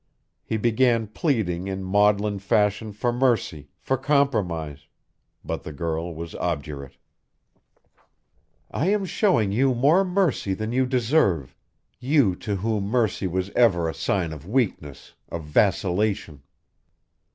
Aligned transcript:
He 0.43 0.57
began 0.57 1.05
pleading 1.05 1.67
in 1.67 1.83
maudlin 1.83 2.39
fashion 2.39 2.91
for 2.91 3.13
mercy, 3.13 3.69
for 3.77 3.97
compromise. 3.99 4.87
But 5.45 5.61
the 5.61 5.71
girl 5.71 6.15
was 6.15 6.33
obdurate. 6.33 6.97
"I 8.71 8.87
am 8.89 9.05
showing 9.05 9.51
you 9.51 9.75
more 9.75 10.03
mercy 10.03 10.55
than 10.55 10.71
you 10.71 10.87
deserve 10.87 11.55
you 11.99 12.35
to 12.37 12.55
whom 12.55 12.85
mercy 12.85 13.27
was 13.27 13.51
ever 13.51 13.87
a 13.87 13.93
sign 13.93 14.33
of 14.33 14.47
weakness, 14.47 15.13
of 15.29 15.43
vacillation. 15.43 16.41